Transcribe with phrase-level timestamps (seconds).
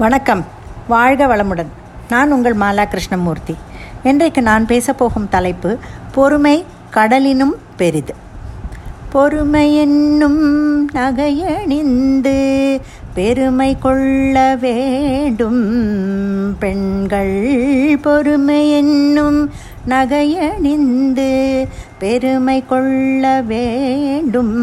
[0.00, 0.46] வணக்கம்.
[0.88, 1.66] வாழ்க வளமுடன்.
[2.08, 3.54] நான் உங்கள் மாலா கிருஷ்ணமூர்த்தி.
[4.02, 5.78] இன்றைக்கு நான் பேசப்போகும் தலைப்பு
[6.12, 8.14] பொறுமை கடலினும் பெரிது.
[9.12, 12.80] பொறுமை என்னும் நகையணிந்து
[13.14, 15.62] பெருமை கொள்ள வேண்டும்.
[16.58, 19.50] பெண்கள் பொறுமை என்னும்
[19.88, 21.66] நகையணிந்து
[21.98, 24.58] பெருமை கொள்ள வேண்டும்.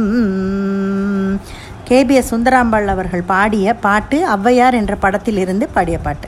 [1.87, 6.27] கேபிஎஸ் சுந்தராம்பாள் அவர்கள் பாடிய பாட்டு ஔவையார் என்ற படத்தில் இருந்து பாடிய பாட்டு.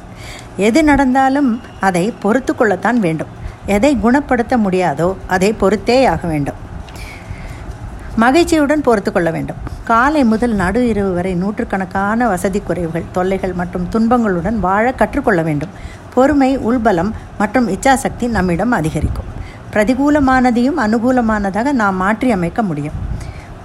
[0.67, 1.49] எது நடந்தாலும்
[1.87, 3.31] அதை பொறுத்து கொள்ளத்தான் வேண்டும்.
[3.75, 6.59] எதை குணப்படுத்த முடியாதோ அதை பொறுத்தே ஆக வேண்டும்.
[8.23, 9.59] மகிழ்ச்சியுடன் பொறுத்து கொள்ள வேண்டும்.
[9.89, 15.75] காலை முதல் நடு இரவு வரை நூற்றுக்கணக்கான வசதி குறைவுகள் தொல்லைகள் மற்றும் துன்பங்களுடன் வாழ கற்றுக்கொள்ள வேண்டும்.
[16.13, 19.29] பொறுமை உள்பலம் மற்றும் இச்சாசக்தி நம்மிடம் அதிகரிக்கும்.
[19.73, 23.08] பிரதிகூலமானதையும் அனுகூலமானதாக நாம் மாற்றி அமைக்க முடியும்.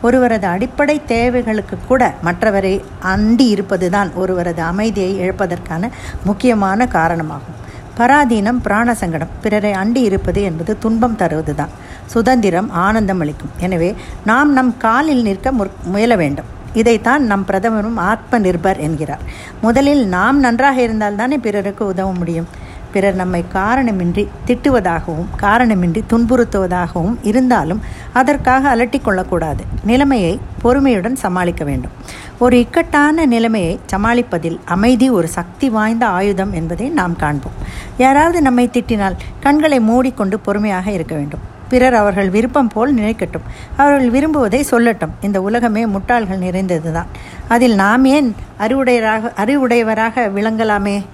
[0.03, 5.91] ஒருவரது அடிப்படை தேவைகளுக்கு கூட மற்றவரை அண்டி இருப்பதுதான் ஒருவரது அமைதியை இழப்பதற்கான
[6.25, 7.63] முக்கியமான காரணமாகும்.
[7.99, 11.73] பராதீனம் பிராண சங்கடம் பிறரை அண்டி இருப்பது என்பது துன்பம் தருவதுதான்.
[12.07, 13.51] சுதந்திரம் ஆனந்தம் அளிக்கும்.
[13.59, 15.53] எனவே நாம் நம் காலில் நிற்க
[15.85, 16.45] முயல வேண்டும்.
[16.73, 19.21] இதைத்தான் நம் பிரதமரும் ஆத்ம நிர்பர் என்கிறார்.
[19.61, 22.47] முதலில் நாம் நன்றாக இருந்தால்தானே பிறருக்கு உதவ முடியும்.
[22.93, 27.81] பிறர் நம்மை காரணமின்றி திட்டுவதாகவும் காரணமின்றி துன்புறுத்துவதாகவும் இருந்தாலும்
[28.15, 31.91] அதற்காக அலட்டிக்கொள்ளக்கூடாது நிலைமையை பொறுமையுடன் சமாளிக்க வேண்டும்.
[32.39, 37.53] ஒரு இக்கட்டான நிலைமையை சமாளிப்பதில் அமைதி ஒரு சக்தி வாய்ந்த ஆயுதம் என்பதை நாம் காண்போம்.
[37.99, 41.53] யாராவது நம்மை திட்டினால் கண்களை மூடிக்கொண்டு பொறுமையாக இருக்க வேண்டும்.
[41.69, 43.45] பிறர் அவர்கள் விருப்பம் போல் நினைக்கட்டும்.
[43.77, 45.15] அவர்கள் விரும்புவதை சொல்லட்டும்.
[45.21, 47.07] இந்த உலகமே முட்டாள்கள் நிறைந்ததுதான்.
[47.49, 51.05] அதில் நாம் ஏன் அறிவுடையராக அறிவுடையவராக விளங்கலாமே?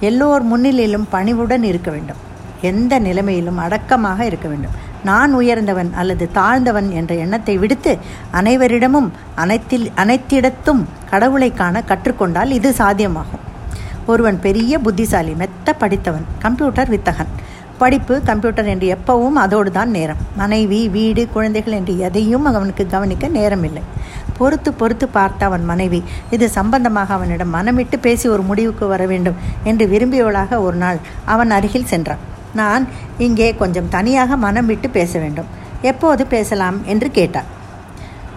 [0.00, 2.16] எல்லோர் முன்னிலையிலும் பணிவுடன் இருக்க வேண்டும்.
[2.60, 4.92] எந்த நிலைமையிலும் அடக்கமாக இருக்க வேண்டும்.
[5.08, 7.92] நான் உயர்ந்தவன் அல்லது தாழ்ந்தவன் என்ற எண்ணத்தை விடுத்து
[8.40, 9.08] அனைவரிடமும்
[9.42, 13.42] அனைத்தில் அனைத்திடத்தும் கடவுளை காண கற்றுக்கொண்டால் இது சாத்தியமாகும்.
[14.12, 17.30] ஒருவன் பெரிய புத்திசாலி மெத்த படித்தவன் கம்ப்யூட்டர் வித்தகன்.
[17.78, 20.20] படிப்பு கம்ப்யூட்டர் என்று எப்பவும் அதோடு தான் நேரம்.
[20.40, 23.82] மனைவி வீடு குழந்தைகள் என்று எதையும் அவனுக்கு கவனிக்க நேரமில்லை.
[24.38, 26.00] பொறுத்து பொறுத்து பார்த்த அவன் மனைவி
[26.36, 29.40] இது சம்பந்தமாக அவனிடம் மனமிட்டு பேசி ஒரு முடிவுக்கு வர வேண்டும்
[29.70, 31.00] என்று விரும்பியவளாக ஒரு நாள்
[31.34, 32.22] அவன் அருகில் சென்றான்.
[32.54, 32.84] நான்
[33.18, 35.50] இங்கே கொஞ்சம் தனியாக மனம் விட்டு பேச வேண்டும்.
[35.82, 37.50] எப்போது பேசலாம் என்று கேட்டான்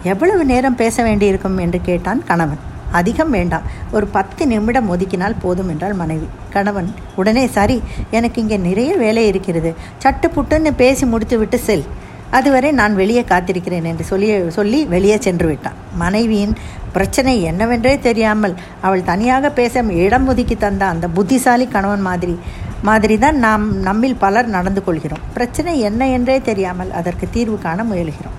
[0.04, 2.62] எவ்வளவு நேரம் பேச வேண்டியிருக்கும் என்று கேட்டான் கணவன்.
[2.92, 3.66] அதிகம் வேண்டாம்.
[3.92, 6.28] ஒரு பத்து நிமிடம் ஒதுக்கினால் போதும் என்றால் மனைவி.
[6.50, 7.78] கணவன் உடனே சரி.
[8.12, 9.72] எனக்கு இங்கே நிறைய வேலை இருக்கிறது.
[10.04, 11.86] சட்டு புட்டுன்னு பேசி முடித்துவிட்டு செல்.
[12.32, 15.78] அதுவரை நான் வெளியே காத்திருக்கிறேன் என்று சொல்லி சொல்லி வெளியே சென்று விட்டான்.
[15.96, 16.56] மனைவியின்
[16.94, 22.36] பிரச்சனை என்னவென்றே தெரியாமல் அவள் தனியாக பேச இடம் ஒதுக்கி தந்த அந்த புத்திசாலி கணவன் மாதிரி
[22.82, 25.20] மாதிரி தான் நாம் நம்மில் பலர் நடந்து கொள்கிறோம்.
[25.34, 28.38] பிரச்சனை என்ன என்றே தெரியாமல் அதற்கு தீர்வு காண முயல்கிறோம்.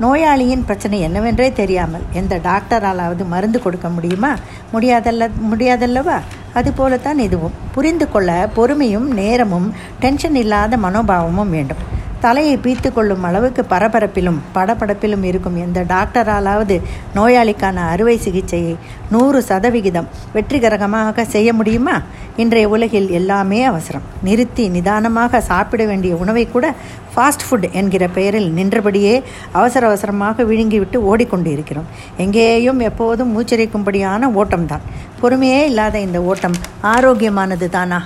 [0.00, 4.36] நோயாளியின் பிரச்சனை என்னவென்றே தெரியாமல் எந்த டாக்டராலாவது மருந்து கொடுக்க முடியுமா?
[4.72, 6.20] முடியாதல்ல முடியாதல்லவா?
[6.54, 7.52] அதுபோலத்தான் இதுவும்.
[7.72, 12.00] புரிந்து கொள்ள பொறுமையும் நேரமும் டென்ஷன் இல்லாத மனோபாவமும் வேண்டும்.
[12.24, 16.76] தலையை பீத்து கொள்ளும் அளவுக்கு பரபரப்பிலும் படபடப்பிலும் இருக்கும் எந்த டாக்டராலாவது
[17.16, 18.74] நோயாளிக்கான அறுவை சிகிச்சையை
[19.10, 21.96] நூறு சதவிகிதம் வெற்றிகரமாக செய்ய முடியுமா?
[22.36, 24.06] இன்றைய உலகில் எல்லாமே அவசரம்.
[24.28, 26.74] நிறுத்தி நிதானமாக சாப்பிட வேண்டிய உணவை கூட
[27.14, 29.14] ஃபாஸ்ட் ஃபுட் என்கிற பெயரில் நின்றபடியே
[29.58, 34.86] அவசர அவசரமாக விழுங்கிவிட்டு ஓடிக்கொண்டு இருக்கிறோம் எங்கேயும் எப்போதும் மூச்சரிக்கும்படியான ஓட்டம்தான்.
[35.22, 36.58] பொறுமையே இல்லாத இந்த ஓட்டம்
[36.94, 38.00] ஆரோக்கியமானது தானா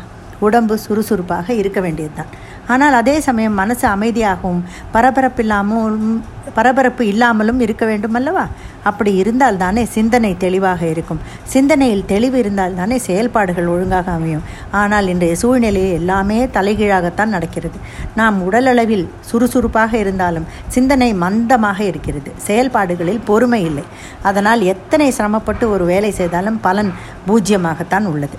[0.46, 2.32] உடம்பு சுறுசுறுப்பாக இருக்க வேண்டியதுதான்.
[2.68, 4.62] ஆனால் அதே சமயம் மனசு அமைதியாகவும்
[4.94, 6.16] பரபரப்பில்லாமலும்
[6.56, 8.42] பரபரப்பு இல்லாமலும் இருக்க வேண்டும் அல்லவா?
[8.88, 11.20] அப்படி இருந்தால் தானே சிந்தனை தெளிவாக இருக்கும்.
[11.52, 14.44] சிந்தனையில் தெளிவு இருந்தால் தானே செயல்பாடுகள் ஒழுங்காக அமையும்.
[14.80, 17.78] ஆனால் இன்றைய சூழ்நிலையை எல்லாமே தலைகீழாகத்தான் நடக்கிறது.
[18.20, 22.32] நாம் உடலளவில் சுறுசுறுப்பாக இருந்தாலும் சிந்தனை மந்தமாக இருக்கிறது.
[22.48, 23.84] செயல்பாடுகளில் பொறுமை இல்லை.
[24.22, 26.92] அதனால் எத்தனை சிரமப்பட்டு ஒரு வேலை செய்தாலும் பலன்
[27.28, 28.38] பூஜ்யமாகத்தான் உள்ளது.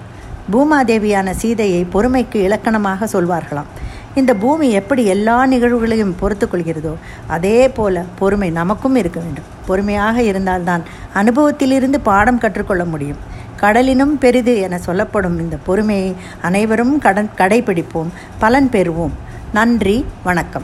[0.52, 3.72] பூமாதேவியான சீதையை பொறுமைக்கு இலக்கணமாக சொல்வார்களாம்.
[4.18, 6.94] இந்த பூமி எப்படி எல்லா நிகழ்வுகளையும் பொறுத்து கொள்கிறதோ
[7.28, 9.44] அதே போல பொறுமை நமக்கும் இருக்க வேண்டும்.
[9.66, 10.84] பொறுமையாக இருந்தால்தான்
[11.14, 13.18] அனுபவத்திலிருந்து பாடம் கற்றுக்கொள்ள முடியும்.
[13.58, 18.08] கடலினும் பெரிது என சொல்லப்படும் இந்த பொறுமையை அனைவரும் கடன் கடைபிடிப்போம்.
[18.40, 19.16] பலன் பெறுவோம்.
[19.54, 20.06] நன்றி.
[20.24, 20.64] வணக்கம்.